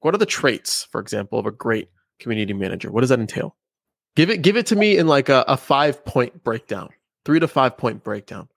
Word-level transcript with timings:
what 0.00 0.14
are 0.14 0.18
the 0.18 0.26
traits, 0.26 0.86
for 0.90 1.00
example, 1.00 1.38
of 1.38 1.46
a 1.46 1.50
great 1.50 1.88
community 2.18 2.52
manager? 2.52 2.90
What 2.90 3.00
does 3.00 3.10
that 3.10 3.20
entail? 3.20 3.56
Give 4.16 4.30
it 4.30 4.42
give 4.42 4.56
it 4.56 4.66
to 4.66 4.76
me 4.76 4.96
in 4.96 5.06
like 5.06 5.28
a, 5.28 5.44
a 5.46 5.56
five 5.56 6.04
point 6.04 6.42
breakdown, 6.42 6.90
three 7.24 7.40
to 7.40 7.48
five 7.48 7.76
point 7.76 8.02
breakdown. 8.02 8.48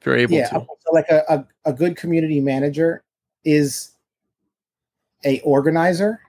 If 0.00 0.06
you're 0.06 0.16
able 0.16 0.34
yeah, 0.34 0.48
to. 0.48 0.66
So 0.80 0.92
like 0.92 1.08
a, 1.08 1.22
a, 1.28 1.70
a 1.70 1.72
good 1.72 1.96
community 1.96 2.40
manager 2.40 3.02
is 3.44 3.92
a 5.24 5.40
organizer. 5.40 6.20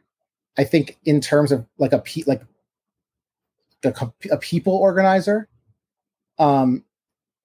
I 0.57 0.63
think 0.63 0.97
in 1.05 1.21
terms 1.21 1.51
of 1.51 1.65
like 1.77 1.93
a 1.93 1.99
pe- 1.99 2.23
like 2.27 2.41
a, 3.83 4.11
a 4.31 4.37
people 4.37 4.75
organizer, 4.75 5.47
um, 6.39 6.83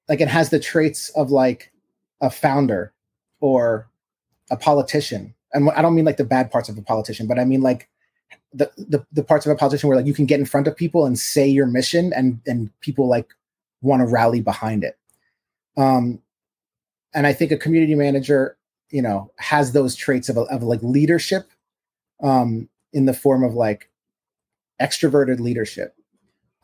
like 0.08 0.20
it 0.20 0.28
has 0.28 0.50
the 0.50 0.60
traits 0.60 1.08
of 1.10 1.30
like 1.30 1.72
a 2.20 2.30
founder 2.30 2.92
or 3.40 3.88
a 4.50 4.56
politician. 4.56 5.34
And 5.52 5.70
I 5.70 5.82
don't 5.82 5.94
mean 5.94 6.04
like 6.04 6.16
the 6.16 6.24
bad 6.24 6.50
parts 6.50 6.68
of 6.68 6.76
a 6.76 6.82
politician, 6.82 7.26
but 7.26 7.38
I 7.38 7.44
mean 7.44 7.62
like 7.62 7.88
the, 8.52 8.70
the 8.76 9.06
the 9.12 9.22
parts 9.22 9.46
of 9.46 9.52
a 9.52 9.56
politician 9.56 9.88
where 9.88 9.96
like 9.96 10.06
you 10.06 10.14
can 10.14 10.26
get 10.26 10.40
in 10.40 10.46
front 10.46 10.66
of 10.66 10.76
people 10.76 11.06
and 11.06 11.18
say 11.18 11.46
your 11.46 11.66
mission 11.66 12.12
and 12.14 12.40
and 12.46 12.70
people 12.80 13.08
like 13.08 13.28
want 13.82 14.00
to 14.00 14.06
rally 14.06 14.40
behind 14.40 14.82
it. 14.84 14.98
Um, 15.76 16.20
and 17.14 17.26
I 17.26 17.32
think 17.32 17.52
a 17.52 17.56
community 17.56 17.94
manager, 17.94 18.56
you 18.90 19.02
know, 19.02 19.30
has 19.36 19.72
those 19.72 19.94
traits 19.94 20.28
of, 20.28 20.38
of 20.38 20.62
like 20.62 20.82
leadership, 20.82 21.50
um, 22.22 22.68
in 22.92 23.04
the 23.04 23.14
form 23.14 23.44
of 23.44 23.54
like 23.54 23.90
extroverted 24.80 25.38
leadership. 25.40 25.94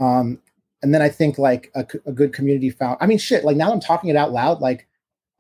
Um, 0.01 0.41
and 0.83 0.95
then 0.95 1.03
I 1.03 1.09
think 1.09 1.39
like 1.39 1.71
a, 1.75 1.87
a 2.07 2.13
good 2.13 2.33
community 2.33 2.71
found. 2.71 2.99
I 3.01 3.07
mean, 3.07 3.19
shit. 3.19 3.45
Like 3.45 3.57
now 3.57 3.73
I'm 3.73 3.81
talking 3.81 4.11
it 4.11 4.17
out 4.17 4.33
loud. 4.33 4.61
Like 4.61 4.89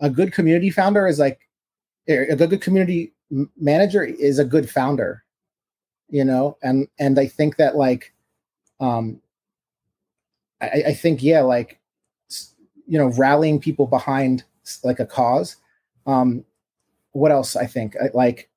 a 0.01 0.11
good 0.11 0.33
community 0.33 0.70
founder 0.70 1.06
is 1.06 1.19
like 1.19 1.41
a 2.09 2.34
good 2.37 2.61
community 2.61 3.12
manager 3.57 4.05
is 4.05 4.39
a 4.39 4.45
good 4.45 4.69
founder 4.69 5.25
you 6.09 6.25
know 6.25 6.57
and 6.63 6.87
and 6.99 7.19
i 7.19 7.27
think 7.27 7.57
that 7.57 7.77
like 7.77 8.13
um 8.81 9.20
i 10.61 10.83
i 10.89 10.95
think 10.95 11.23
yeah 11.23 11.41
like 11.41 11.81
you 12.87 12.98
know 12.98 13.09
rallying 13.17 13.59
people 13.59 13.87
behind 13.87 14.45
like 14.84 15.01
a 15.01 15.06
cause 15.06 15.56
um 16.06 16.45
what 17.12 17.33
else 17.33 17.56
i 17.56 17.67
think 17.67 17.97
I, 17.97 18.11
like 18.12 18.51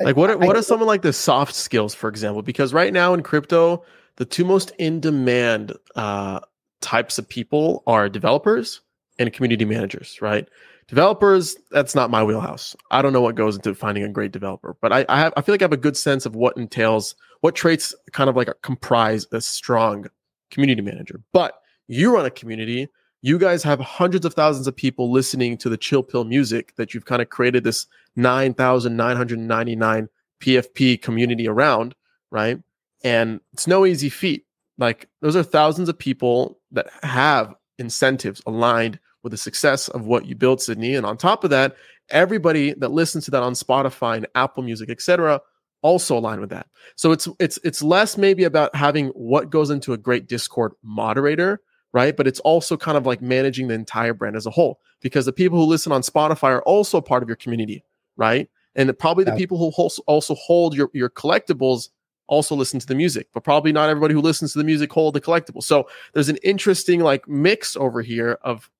like 0.00 0.16
what 0.16 0.30
are, 0.30 0.38
what 0.38 0.56
are 0.56 0.62
some 0.62 0.80
of 0.80 0.86
like 0.86 1.02
the 1.02 1.12
soft 1.12 1.54
skills 1.54 1.94
for 1.94 2.08
example? 2.08 2.42
Because 2.42 2.72
right 2.72 2.92
now 2.92 3.14
in 3.14 3.22
crypto 3.22 3.82
the 4.16 4.24
two 4.24 4.44
most 4.44 4.72
in 4.78 5.00
demand 5.00 5.72
uh 5.96 6.40
types 6.80 7.18
of 7.18 7.28
people 7.28 7.82
are 7.86 8.08
developers 8.08 8.80
and 9.18 9.32
community 9.32 9.64
managers 9.64 10.20
right 10.22 10.48
developers 10.88 11.56
that's 11.70 11.94
not 11.94 12.10
my 12.10 12.22
wheelhouse. 12.22 12.74
I 12.90 13.02
don't 13.02 13.12
know 13.12 13.20
what 13.20 13.34
goes 13.34 13.56
into 13.56 13.74
finding 13.74 14.04
a 14.04 14.08
great 14.08 14.32
developer 14.32 14.76
but 14.80 14.92
i 14.92 15.04
i, 15.08 15.18
have, 15.18 15.32
I 15.36 15.42
feel 15.42 15.52
like 15.52 15.62
i 15.62 15.64
have 15.64 15.72
a 15.72 15.76
good 15.76 15.96
sense 15.96 16.26
of 16.26 16.34
what 16.34 16.56
entails 16.56 17.14
what 17.40 17.54
traits 17.54 17.94
kind 18.12 18.28
of 18.28 18.36
like 18.36 18.50
comprise 18.62 19.26
a 19.32 19.40
strong 19.40 20.06
community 20.50 20.82
manager. 20.82 21.20
But 21.32 21.60
you 21.86 22.14
run 22.14 22.26
a 22.26 22.30
community 22.30 22.88
you 23.20 23.36
guys 23.36 23.64
have 23.64 23.80
hundreds 23.80 24.24
of 24.24 24.32
thousands 24.34 24.68
of 24.68 24.76
people 24.76 25.10
listening 25.10 25.58
to 25.58 25.68
the 25.68 25.76
chill 25.76 26.04
pill 26.04 26.22
music 26.22 26.72
that 26.76 26.94
you've 26.94 27.04
kind 27.04 27.20
of 27.20 27.28
created 27.30 27.64
this 27.64 27.86
9999 28.14 30.08
pfp 30.40 31.02
community 31.02 31.48
around 31.48 31.96
right? 32.30 32.60
And 33.04 33.40
it's 33.52 33.66
no 33.66 33.86
easy 33.86 34.08
feat. 34.08 34.44
Like 34.76 35.08
those 35.20 35.36
are 35.36 35.42
thousands 35.42 35.88
of 35.88 35.98
people 35.98 36.58
that 36.72 36.88
have 37.02 37.54
incentives 37.78 38.42
aligned 38.46 38.98
with 39.22 39.32
the 39.32 39.36
success 39.36 39.88
of 39.88 40.06
what 40.06 40.26
you 40.26 40.34
build, 40.34 40.60
Sydney. 40.60 40.94
And 40.94 41.04
on 41.04 41.16
top 41.16 41.44
of 41.44 41.50
that, 41.50 41.76
everybody 42.10 42.72
that 42.74 42.90
listens 42.90 43.24
to 43.26 43.30
that 43.32 43.42
on 43.42 43.54
Spotify 43.54 44.16
and 44.16 44.26
Apple 44.34 44.62
Music, 44.62 44.90
etc., 44.90 45.40
also 45.82 46.18
align 46.18 46.40
with 46.40 46.50
that. 46.50 46.66
So 46.96 47.12
it's 47.12 47.28
it's 47.38 47.58
it's 47.62 47.82
less 47.82 48.18
maybe 48.18 48.44
about 48.44 48.74
having 48.74 49.08
what 49.08 49.50
goes 49.50 49.70
into 49.70 49.92
a 49.92 49.96
great 49.96 50.26
Discord 50.26 50.72
moderator, 50.82 51.60
right? 51.92 52.16
But 52.16 52.26
it's 52.26 52.40
also 52.40 52.76
kind 52.76 52.96
of 52.96 53.06
like 53.06 53.22
managing 53.22 53.68
the 53.68 53.74
entire 53.74 54.12
brand 54.12 54.36
as 54.36 54.46
a 54.46 54.50
whole 54.50 54.80
because 55.00 55.26
the 55.26 55.32
people 55.32 55.58
who 55.58 55.64
listen 55.64 55.92
on 55.92 56.02
Spotify 56.02 56.50
are 56.50 56.62
also 56.62 57.00
part 57.00 57.22
of 57.22 57.28
your 57.28 57.36
community, 57.36 57.84
right? 58.16 58.50
And 58.74 58.96
probably 58.98 59.24
the 59.24 59.32
people 59.32 59.58
who 59.58 59.70
also 60.06 60.34
hold 60.34 60.76
your 60.76 60.90
your 60.92 61.10
collectibles 61.10 61.88
also 62.28 62.54
listen 62.54 62.78
to 62.78 62.86
the 62.86 62.94
music, 62.94 63.28
but 63.32 63.42
probably 63.42 63.72
not 63.72 63.88
everybody 63.88 64.14
who 64.14 64.20
listens 64.20 64.52
to 64.52 64.58
the 64.58 64.64
music 64.64 64.92
hold 64.92 65.14
the 65.14 65.20
collectible. 65.20 65.62
So 65.62 65.88
there's 66.12 66.28
an 66.28 66.38
interesting 66.42 67.00
like 67.00 67.26
mix 67.26 67.76
over 67.76 68.02
here 68.02 68.38
of 68.42 68.70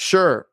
sure, 0.00 0.46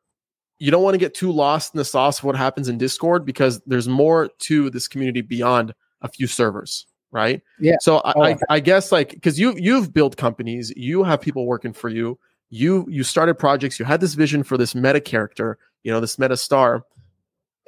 you 0.58 0.70
don't 0.70 0.82
want 0.82 0.94
to 0.94 0.98
get 0.98 1.14
too 1.14 1.32
lost 1.32 1.74
in 1.74 1.78
the 1.78 1.84
sauce 1.84 2.18
of 2.18 2.24
what 2.24 2.36
happens 2.36 2.68
in 2.68 2.78
Discord 2.78 3.24
because 3.24 3.60
there's 3.66 3.88
more 3.88 4.28
to 4.40 4.70
this 4.70 4.88
community 4.88 5.20
beyond 5.20 5.74
a 6.02 6.08
few 6.08 6.26
servers, 6.26 6.86
right? 7.10 7.42
Yeah. 7.60 7.76
So 7.80 7.98
I, 7.98 8.12
oh, 8.16 8.22
I, 8.22 8.36
I 8.50 8.60
guess 8.60 8.92
like 8.92 9.10
because 9.10 9.38
you 9.38 9.54
you've 9.56 9.92
built 9.92 10.16
companies, 10.16 10.72
you 10.76 11.04
have 11.04 11.20
people 11.20 11.46
working 11.46 11.72
for 11.72 11.88
you, 11.88 12.18
you 12.50 12.86
you 12.88 13.02
started 13.02 13.34
projects, 13.34 13.78
you 13.78 13.84
had 13.84 14.00
this 14.00 14.14
vision 14.14 14.42
for 14.42 14.56
this 14.56 14.74
meta 14.74 15.00
character, 15.00 15.58
you 15.82 15.92
know, 15.92 16.00
this 16.00 16.18
meta 16.18 16.36
star, 16.36 16.84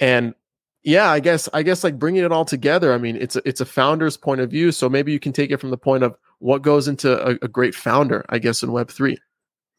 and 0.00 0.34
yeah, 0.82 1.10
I 1.10 1.20
guess 1.20 1.48
I 1.52 1.62
guess 1.62 1.84
like 1.84 1.98
bringing 1.98 2.24
it 2.24 2.32
all 2.32 2.44
together. 2.44 2.92
I 2.92 2.98
mean, 2.98 3.16
it's 3.16 3.36
a, 3.36 3.42
it's 3.44 3.60
a 3.60 3.66
founder's 3.66 4.16
point 4.16 4.40
of 4.40 4.50
view, 4.50 4.72
so 4.72 4.88
maybe 4.88 5.12
you 5.12 5.20
can 5.20 5.32
take 5.32 5.50
it 5.50 5.58
from 5.58 5.70
the 5.70 5.76
point 5.76 6.02
of 6.02 6.16
what 6.38 6.62
goes 6.62 6.88
into 6.88 7.22
a, 7.24 7.38
a 7.42 7.48
great 7.48 7.74
founder, 7.74 8.24
I 8.30 8.38
guess, 8.38 8.62
in 8.62 8.72
Web 8.72 8.90
three. 8.90 9.18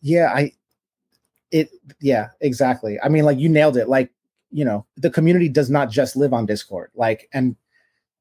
Yeah, 0.01 0.31
I 0.33 0.51
it 1.51 1.69
yeah 2.00 2.29
exactly. 2.39 3.00
I 3.01 3.09
mean 3.09 3.25
like 3.25 3.39
you 3.39 3.50
nailed 3.50 3.78
it. 3.78 3.89
Like 3.89 4.12
you 4.51 4.66
know 4.66 4.85
the 4.97 5.09
community 5.09 5.50
does 5.50 5.69
not 5.69 5.89
just 5.89 6.16
live 6.16 6.34
on 6.34 6.45
discord. 6.45 6.91
Like 6.95 7.29
and 7.34 7.56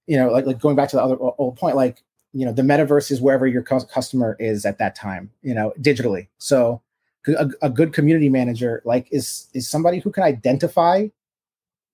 you 0.06 0.16
know 0.16 0.30
like, 0.30 0.46
like 0.46 0.60
going 0.60 0.76
back 0.76 0.88
to 0.90 0.96
the 0.96 1.02
other 1.02 1.16
old 1.18 1.56
point 1.56 1.76
like 1.76 2.02
you 2.32 2.44
know 2.44 2.52
the 2.52 2.62
metaverse 2.62 3.10
is 3.10 3.20
wherever 3.20 3.46
your 3.46 3.62
cu- 3.62 3.86
customer 3.86 4.36
is 4.38 4.64
at 4.64 4.78
that 4.78 4.94
time 4.94 5.30
you 5.42 5.54
know 5.54 5.72
digitally. 5.80 6.28
So 6.38 6.82
a, 7.26 7.50
a, 7.62 7.70
good 7.70 7.92
community 7.92 8.28
manager 8.28 8.82
like 8.84 9.06
is 9.10 9.48
is 9.52 9.68
somebody 9.68 9.98
who 9.98 10.10
can 10.10 10.22
identify 10.22 11.06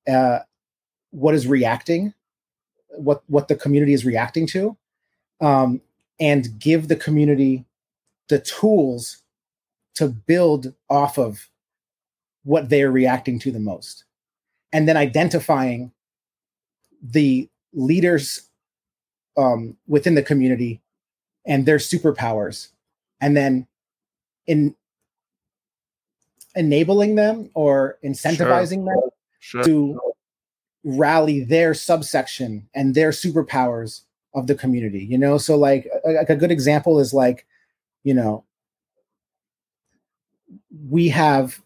uh 0.08 0.38
what 1.10 1.34
is 1.34 1.46
reacting 1.46 2.14
what 2.90 3.22
what 3.26 3.48
the 3.48 3.56
community 3.56 3.92
is 3.92 4.04
reacting 4.04 4.46
to 4.46 4.76
um 5.40 5.80
and 6.20 6.58
give 6.58 6.88
the 6.88 6.96
community 6.96 7.64
the 8.28 8.38
tools 8.38 9.22
to 9.96 10.08
build 10.08 10.72
off 10.88 11.18
of 11.18 11.48
what 12.44 12.68
they're 12.68 12.92
reacting 12.92 13.38
to 13.40 13.50
the 13.50 13.58
most 13.58 14.04
and 14.72 14.88
then 14.88 14.96
identifying 14.96 15.90
the 17.02 17.48
leaders 17.72 18.48
um, 19.36 19.76
within 19.86 20.14
the 20.14 20.22
community 20.22 20.80
and 21.44 21.66
their 21.66 21.78
superpowers 21.78 22.68
and 23.20 23.36
then 23.36 23.66
in 24.46 24.74
enabling 26.54 27.16
them 27.16 27.50
or 27.54 27.98
incentivizing 28.04 28.84
sure. 28.84 28.94
them 28.94 29.10
sure. 29.40 29.64
to 29.64 30.00
rally 30.84 31.42
their 31.42 31.74
subsection 31.74 32.68
and 32.74 32.94
their 32.94 33.10
superpowers 33.10 34.02
of 34.34 34.46
the 34.46 34.54
community 34.54 35.04
you 35.04 35.18
know 35.18 35.36
so 35.36 35.56
like 35.56 35.88
a, 36.04 36.24
a 36.28 36.36
good 36.36 36.50
example 36.50 36.98
is 36.98 37.12
like 37.12 37.46
you 38.04 38.14
know 38.14 38.44
we 40.88 41.08
have 41.08 41.60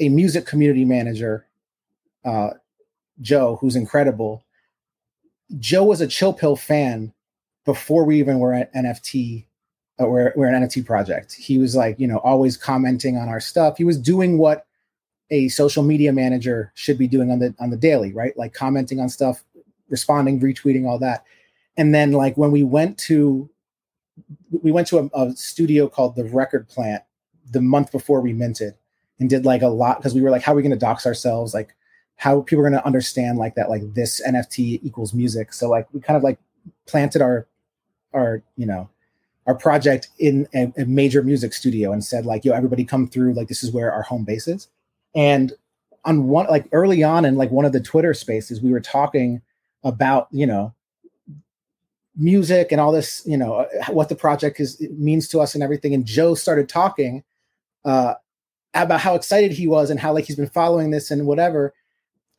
a 0.00 0.08
music 0.08 0.46
community 0.46 0.84
manager, 0.84 1.46
uh, 2.24 2.50
Joe, 3.20 3.56
who's 3.60 3.76
incredible. 3.76 4.44
Joe 5.58 5.84
was 5.84 6.00
a 6.00 6.06
Chill 6.06 6.32
Pill 6.32 6.56
fan 6.56 7.12
before 7.64 8.04
we 8.04 8.18
even 8.18 8.38
were 8.38 8.54
at 8.54 8.74
NFT. 8.74 9.44
Uh, 10.00 10.06
we're, 10.06 10.32
we're 10.34 10.46
an 10.46 10.62
NFT 10.62 10.84
project. 10.84 11.32
He 11.34 11.58
was 11.58 11.76
like, 11.76 11.98
you 12.00 12.08
know, 12.08 12.18
always 12.18 12.56
commenting 12.56 13.16
on 13.16 13.28
our 13.28 13.40
stuff. 13.40 13.76
He 13.76 13.84
was 13.84 13.98
doing 13.98 14.38
what 14.38 14.66
a 15.30 15.48
social 15.48 15.82
media 15.82 16.12
manager 16.12 16.72
should 16.74 16.98
be 16.98 17.08
doing 17.08 17.30
on 17.30 17.38
the 17.38 17.54
on 17.58 17.70
the 17.70 17.76
daily, 17.76 18.12
right? 18.12 18.36
Like 18.36 18.52
commenting 18.52 19.00
on 19.00 19.08
stuff, 19.08 19.44
responding, 19.88 20.40
retweeting, 20.40 20.86
all 20.86 20.98
that. 20.98 21.24
And 21.76 21.94
then 21.94 22.12
like 22.12 22.36
when 22.36 22.50
we 22.50 22.62
went 22.62 22.98
to 22.98 23.48
we 24.62 24.72
went 24.72 24.86
to 24.88 24.98
a, 24.98 25.22
a 25.22 25.32
studio 25.36 25.88
called 25.88 26.16
the 26.16 26.24
Record 26.24 26.68
Plant 26.68 27.02
the 27.50 27.60
month 27.60 27.92
before 27.92 28.20
we 28.20 28.32
minted 28.32 28.74
and 29.20 29.30
did 29.30 29.44
like 29.44 29.62
a 29.62 29.68
lot 29.68 29.98
because 29.98 30.14
we 30.14 30.20
were 30.20 30.30
like, 30.30 30.42
how 30.42 30.52
are 30.52 30.56
we 30.56 30.62
going 30.62 30.70
to 30.70 30.76
dox 30.76 31.06
ourselves? 31.06 31.54
Like, 31.54 31.74
how 32.16 32.42
people 32.42 32.64
are 32.64 32.68
going 32.70 32.80
to 32.80 32.86
understand 32.86 33.38
like 33.38 33.54
that, 33.56 33.68
like 33.70 33.94
this 33.94 34.22
NFT 34.26 34.80
equals 34.82 35.12
music. 35.12 35.52
So 35.52 35.68
like 35.68 35.86
we 35.92 36.00
kind 36.00 36.16
of 36.16 36.22
like 36.22 36.38
planted 36.86 37.22
our 37.22 37.46
our 38.12 38.42
you 38.56 38.66
know 38.66 38.88
our 39.46 39.54
project 39.54 40.08
in 40.18 40.48
a, 40.54 40.72
a, 40.78 40.86
major 40.86 41.22
music 41.22 41.52
studio 41.52 41.92
and 41.92 42.02
said 42.02 42.24
like, 42.24 42.44
yo, 42.44 42.52
everybody 42.52 42.84
come 42.84 43.06
through. 43.06 43.34
Like 43.34 43.48
this 43.48 43.62
is 43.62 43.72
where 43.72 43.92
our 43.92 44.02
home 44.02 44.24
base 44.24 44.48
is. 44.48 44.68
And 45.14 45.52
on 46.04 46.28
one 46.28 46.46
like 46.46 46.66
early 46.72 47.02
on 47.02 47.24
in 47.24 47.34
like 47.34 47.50
one 47.50 47.64
of 47.64 47.72
the 47.72 47.80
Twitter 47.80 48.14
spaces, 48.14 48.62
we 48.62 48.70
were 48.70 48.80
talking 48.80 49.42
about 49.82 50.28
you 50.30 50.46
know 50.46 50.72
music 52.16 52.70
and 52.70 52.80
all 52.80 52.92
this 52.92 53.22
you 53.26 53.36
know 53.36 53.66
what 53.88 54.08
the 54.08 54.14
project 54.14 54.60
is 54.60 54.80
means 54.92 55.28
to 55.28 55.40
us 55.40 55.54
and 55.54 55.64
everything 55.64 55.92
and 55.92 56.06
joe 56.06 56.34
started 56.34 56.68
talking 56.68 57.24
uh, 57.84 58.14
about 58.74 59.00
how 59.00 59.14
excited 59.14 59.52
he 59.52 59.66
was 59.66 59.90
and 59.90 60.00
how 60.00 60.12
like 60.12 60.24
he's 60.24 60.36
been 60.36 60.48
following 60.48 60.90
this 60.90 61.10
and 61.10 61.26
whatever. 61.26 61.74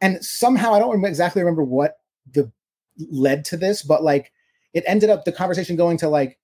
and 0.01 0.23
somehow 0.23 0.73
I 0.73 0.79
don't 0.79 1.03
exactly 1.05 1.41
remember 1.41 1.63
what 1.63 1.97
the 2.31 2.51
led 3.11 3.45
to 3.45 3.57
this, 3.57 3.81
but 3.81 4.03
like 4.03 4.31
it 4.73 4.83
ended 4.87 5.09
up 5.09 5.25
the 5.25 5.31
conversation 5.31 5.75
going 5.75 5.97
to 5.97 6.09
like, 6.09 6.37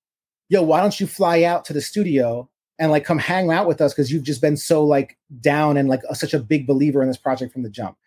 yo, 0.49 0.61
why 0.61 0.79
don't 0.81 0.99
you 0.99 1.07
fly 1.07 1.43
out 1.43 1.65
to 1.65 1.73
the 1.73 1.81
studio 1.81 2.49
and 2.79 2.91
like 2.91 3.05
come 3.05 3.19
hang 3.19 3.51
out 3.51 3.67
with 3.67 3.81
us 3.81 3.93
because 3.93 4.11
you've 4.11 4.23
just 4.23 4.41
been 4.41 4.57
so 4.57 4.83
like 4.83 5.17
down 5.39 5.77
and 5.77 5.89
like 5.89 6.01
a, 6.09 6.15
such 6.15 6.33
a 6.33 6.39
big 6.39 6.65
believer 6.65 7.01
in 7.01 7.07
this 7.07 7.17
project 7.17 7.53
from 7.53 7.63
the 7.63 7.69
jump. 7.69 7.97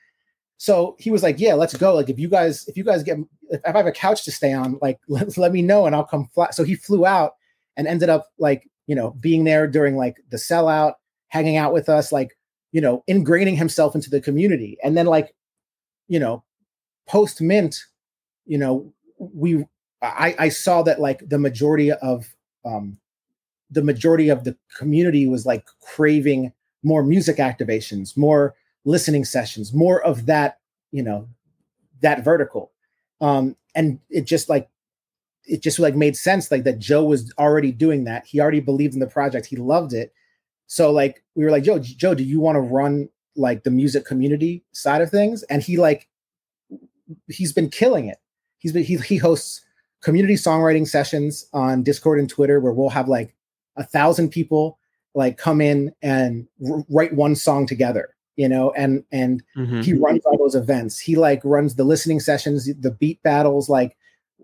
So 0.57 0.97
he 0.99 1.11
was 1.11 1.23
like, 1.23 1.39
yeah, 1.39 1.55
let's 1.55 1.77
go. 1.77 1.95
Like 1.95 2.09
if 2.09 2.19
you 2.19 2.29
guys 2.29 2.67
if 2.69 2.77
you 2.77 2.85
guys 2.85 3.03
get 3.03 3.19
if 3.51 3.61
I 3.65 3.77
have 3.77 3.87
a 3.87 3.93
couch 3.93 4.25
to 4.25 4.33
stay 4.33 4.53
on, 4.53 4.79
like 4.81 4.99
let, 5.09 5.37
let 5.37 5.53
me 5.53 5.63
know 5.63 5.87
and 5.87 5.95
I'll 5.95 6.05
come 6.05 6.29
fly. 6.35 6.51
So 6.51 6.65
he 6.65 6.75
flew 6.75 7.05
out 7.07 7.35
and 7.77 7.87
ended 7.87 8.09
up 8.09 8.31
like 8.39 8.69
you 8.87 8.95
know 8.95 9.11
being 9.21 9.45
there 9.45 9.67
during 9.67 9.97
like 9.97 10.17
the 10.31 10.37
sellout, 10.37 10.95
hanging 11.29 11.57
out 11.57 11.73
with 11.73 11.89
us, 11.89 12.13
like 12.13 12.37
you 12.73 12.81
know 12.81 13.03
ingraining 13.09 13.57
himself 13.57 13.95
into 13.95 14.11
the 14.11 14.21
community, 14.21 14.77
and 14.83 14.97
then 14.97 15.07
like 15.07 15.35
you 16.09 16.19
know 16.19 16.45
post 17.07 17.41
mint, 17.41 17.85
you 18.47 18.59
know 18.59 18.93
we 19.19 19.65
I, 20.03 20.35
I 20.39 20.49
saw 20.51 20.83
that 20.83 21.01
like 21.01 21.29
the 21.29 21.39
majority 21.39 21.91
of 21.93 22.35
um, 22.65 22.99
the 23.71 23.83
majority 23.83 24.29
of 24.29 24.45
the 24.45 24.57
community 24.77 25.27
was 25.27 25.47
like 25.47 25.65
craving 25.81 26.53
more 26.83 27.03
music 27.03 27.39
activations, 27.39 28.17
more 28.17 28.55
listening 28.85 29.25
sessions, 29.25 29.73
more 29.73 30.03
of 30.03 30.27
that, 30.27 30.59
you 30.93 31.03
know, 31.03 31.27
that 32.03 32.23
vertical. 32.23 32.71
Um, 33.21 33.57
and 33.75 33.99
it 34.11 34.27
just 34.27 34.49
like 34.49 34.69
it 35.47 35.63
just 35.63 35.79
like 35.79 35.95
made 35.95 36.17
sense 36.17 36.51
like 36.51 36.65
that 36.65 36.79
Joe 36.79 37.05
was 37.05 37.33
already 37.39 37.73
doing 37.73 38.05
that. 38.05 38.27
He 38.27 38.41
already 38.41 38.61
believed 38.61 38.95
in 38.95 39.01
the 39.01 39.07
project. 39.07 39.47
He 39.47 39.57
loved 39.57 39.93
it. 39.93 40.13
So 40.67 40.91
like 40.91 41.23
we 41.35 41.45
were 41.45 41.51
like, 41.51 41.65
Joe, 41.65 41.79
Joe, 41.79 42.15
do 42.15 42.25
you 42.25 42.41
want 42.41 42.57
to 42.57 42.61
run 42.61 43.09
like 43.37 43.65
the 43.65 43.71
music 43.71 44.07
community 44.07 44.65
side 44.73 45.03
of 45.03 45.11
things? 45.11 45.43
And 45.45 45.63
he 45.63 45.77
like 45.77 46.09
he's 47.29 47.53
been 47.53 47.69
killing 47.69 48.07
it. 48.07 48.19
He's 48.59 48.73
been 48.73 48.85
he 48.85 48.97
he 48.99 49.17
hosts 49.17 49.65
community 50.03 50.35
songwriting 50.35 50.87
sessions 50.87 51.47
on 51.53 51.83
Discord 51.83 52.19
and 52.19 52.29
Twitter 52.29 52.61
where 52.61 52.73
we'll 52.73 52.91
have 52.91 53.09
like 53.09 53.35
a 53.77 53.85
thousand 53.85 54.31
people 54.31 54.79
like 55.15 55.39
come 55.39 55.61
in 55.61 55.93
and 56.03 56.47
r- 56.69 56.85
write 56.89 57.15
one 57.15 57.35
song 57.35 57.67
together 57.67 58.15
you 58.37 58.49
know 58.49 58.73
and 58.77 59.05
and 59.13 59.43
mm-hmm. 59.57 59.81
he 59.81 59.93
runs 59.93 60.25
all 60.27 60.37
those 60.37 60.55
events 60.55 60.99
he 60.99 61.17
like 61.17 61.41
runs 61.45 61.77
the 61.77 61.85
listening 61.85 62.21
sessions 62.21 62.69
the 62.81 62.91
beat 62.91 63.23
battles 63.23 63.69
like 63.69 63.97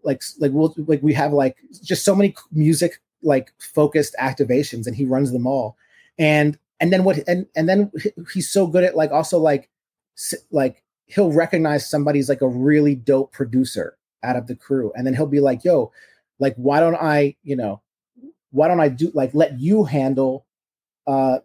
like 0.05 0.23
like 0.39 0.53
we'll 0.53 0.75
like 0.87 1.03
we 1.03 1.13
have 1.15 1.33
like 1.33 1.57
just 1.83 2.05
so 2.05 2.15
many 2.15 2.35
music 2.53 3.01
like 3.23 3.53
focused 3.59 4.15
activations 4.19 4.87
and 4.87 4.97
he 4.97 5.05
runs 5.05 5.33
them 5.33 5.47
all. 5.47 5.77
And 6.19 6.59
and 6.81 6.93
then 6.93 7.05
what 7.05 7.19
and 7.27 7.47
and 7.55 7.69
then 7.69 7.91
he's 8.33 8.51
so 8.51 8.67
good 8.67 8.85
at 8.85 8.97
like 8.97 9.11
also 9.11 9.39
like 9.39 9.69
like 10.51 10.83
he'll 11.07 11.33
recognize 11.33 11.89
somebody's 11.89 12.29
like 12.29 12.43
a 12.43 12.49
really 12.49 12.95
dope 12.95 13.33
producer 13.33 13.97
out 14.23 14.37
of 14.37 14.47
the 14.47 14.57
crew. 14.57 14.93
And 14.95 15.07
then 15.07 15.15
he'll 15.15 15.27
be 15.27 15.41
like 15.41 15.65
yo 15.65 15.93
like 16.41 16.55
why 16.57 16.81
don't 16.81 16.97
i 16.97 17.37
you 17.45 17.55
know 17.55 17.81
why 18.51 18.67
don't 18.67 18.81
i 18.81 18.89
do 18.89 19.13
like 19.15 19.33
let 19.35 19.61
you 19.61 19.85
handle 19.85 20.47
uh 21.07 21.39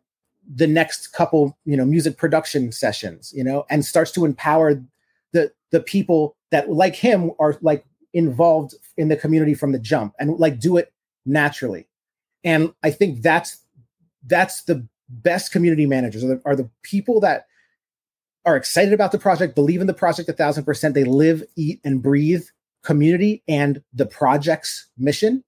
the 0.55 0.65
next 0.65 1.07
couple 1.13 1.57
you 1.65 1.77
know 1.77 1.85
music 1.85 2.17
production 2.17 2.71
sessions 2.71 3.31
you 3.35 3.43
know? 3.43 3.65
and 3.69 3.85
starts 3.85 4.11
to 4.11 4.25
empower 4.25 4.81
the 5.33 5.51
the 5.71 5.81
people 5.81 6.35
that 6.51 6.71
like 6.71 6.95
him 6.95 7.31
are 7.37 7.57
like 7.61 7.85
involved 8.15 8.73
in 8.97 9.09
the 9.09 9.17
community 9.17 9.53
from 9.53 9.73
the 9.73 9.79
jump 9.79 10.15
and 10.19 10.39
like 10.39 10.59
do 10.59 10.77
it 10.77 10.91
naturally. 11.25 11.87
And 12.43 12.73
i 12.81 12.89
think 12.89 13.21
that's 13.21 13.59
that's 14.25 14.63
the 14.63 14.87
best 15.09 15.51
community 15.51 15.85
managers 15.85 16.23
are 16.23 16.27
the, 16.27 16.41
are 16.45 16.55
the 16.55 16.69
people 16.81 17.19
that 17.19 17.45
are 18.45 18.55
excited 18.55 18.93
about 18.93 19.11
the 19.11 19.19
project 19.19 19.53
believe 19.53 19.81
in 19.81 19.87
the 19.87 19.93
project 19.93 20.29
a 20.29 20.33
thousand 20.33 20.63
percent. 20.63 20.95
They 20.95 21.03
live 21.03 21.43
eat 21.55 21.79
and 21.83 22.01
breathe 22.01 22.45
community 22.83 23.43
and 23.47 23.83
the 23.93 24.05
project's 24.05 24.87
mission. 24.97 25.43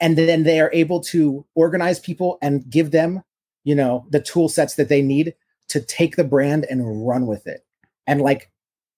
And 0.00 0.16
then 0.16 0.44
they 0.44 0.60
are 0.60 0.70
able 0.72 1.00
to 1.04 1.44
organize 1.54 1.98
people 1.98 2.38
and 2.42 2.68
give 2.68 2.90
them 2.90 3.22
you 3.64 3.74
know 3.74 4.06
the 4.10 4.20
tool 4.20 4.48
sets 4.48 4.74
that 4.74 4.88
they 4.88 5.02
need 5.02 5.34
to 5.68 5.80
take 5.80 6.16
the 6.16 6.24
brand 6.24 6.66
and 6.68 7.06
run 7.06 7.26
with 7.26 7.46
it. 7.46 7.64
And 8.06 8.20
like 8.20 8.50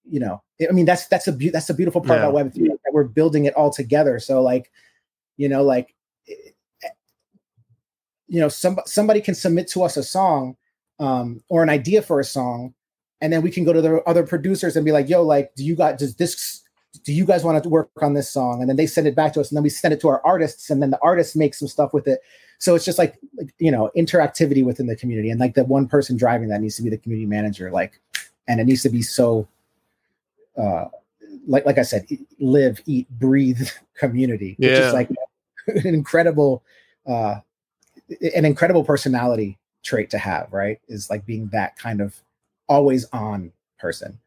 you 0.09 0.21
know 0.21 0.43
i 0.69 0.73
mean 0.73 0.85
that's 0.85 1.07
that's 1.09 1.27
a 1.27 1.33
be- 1.33 1.51
that's 1.51 1.71
a 1.71 1.75
beautiful 1.75 2.01
part 2.01 2.19
yeah. 2.19 2.25
about 2.25 2.35
web 2.35 2.55
3 2.55 2.69
that 2.69 2.93
we're 2.93 3.05
building 3.05 3.45
it 3.45 3.55
all 3.55 3.71
together 3.71 4.19
so 4.19 4.43
like 4.43 4.71
you 5.37 5.49
know 5.49 5.63
like 5.63 5.95
you 8.29 8.41
know 8.41 8.49
some, 8.49 8.79
somebody 8.87 9.21
can 9.21 9.35
submit 9.35 9.69
to 9.69 9.83
us 9.83 9.97
a 9.97 10.03
song 10.03 10.57
um, 11.01 11.43
or 11.49 11.63
an 11.63 11.69
idea 11.69 12.03
for 12.03 12.21
a 12.21 12.25
song 12.25 12.75
and 13.21 13.33
then 13.33 13.43
we 13.43 13.51
can 13.51 13.65
go 13.65 13.73
to 13.73 13.81
the 13.81 14.03
other 14.05 14.27
producers 14.27 14.77
and 14.77 14.85
be 14.85 14.93
like 14.93 15.09
yo 15.09 15.23
like 15.23 15.55
do 15.55 15.65
you 15.65 15.75
got 15.75 15.99
does 15.99 16.15
this 16.17 16.63
do 17.05 17.13
you 17.13 17.25
guys 17.25 17.45
want 17.45 17.63
to 17.63 17.69
work 17.69 17.91
on 18.03 18.15
this 18.15 18.31
song? 18.31 18.61
And 18.61 18.69
then 18.69 18.77
they 18.77 18.87
send 18.87 19.07
it 19.07 19.15
back 19.15 19.33
to 19.35 19.41
us, 19.41 19.51
and 19.51 19.57
then 19.57 19.63
we 19.63 19.71
send 19.71 19.95
it 19.95 20.01
to 20.01 20.09
our 20.09 20.25
artists, 20.25 20.71
and 20.71 20.83
then 20.83 20.91
the 20.91 20.99
artists 21.03 21.37
make 21.37 21.55
some 21.55 21.69
stuff 21.69 21.93
with 21.93 22.09
it. 22.09 22.21
So 22.59 22.75
it's 22.75 22.85
just 22.85 22.99
like, 22.99 23.19
like 23.37 23.55
you 23.59 23.71
know, 23.71 23.91
interactivity 23.97 24.65
within 24.65 24.87
the 24.87 24.97
community, 24.97 25.31
and 25.31 25.41
like 25.41 25.55
the 25.55 25.65
one 25.65 25.87
person 25.87 26.17
driving 26.17 26.49
that 26.49 26.61
needs 26.61 26.77
to 26.77 26.83
be 26.83 26.91
the 26.91 26.99
community 26.99 27.27
manager, 27.27 27.71
like, 27.71 28.01
and 28.49 28.61
it 28.61 28.65
needs 28.65 28.83
to 28.83 28.89
be 28.89 29.03
so, 29.03 29.47
uh, 30.61 30.89
like 31.47 31.65
like 31.65 31.79
I 31.79 31.83
said, 31.83 32.07
live, 32.39 32.81
eat, 32.87 33.09
breathe 33.11 33.69
community, 33.97 34.57
which 34.59 34.71
yeah. 34.71 34.89
is 34.89 34.93
like 34.93 35.11
an 35.67 35.95
incredible, 35.95 36.63
uh, 37.07 37.37
an 38.35 38.45
incredible 38.45 38.85
personality 38.85 39.59
trait 39.83 40.11
to 40.11 40.19
have, 40.19 40.53
right? 40.53 40.81
Is 40.89 41.11
like 41.11 41.25
being 41.25 41.49
that 41.53 41.77
kind 41.77 42.01
of 42.01 42.15
always 42.69 43.07
on 43.13 43.53
person 43.79 44.19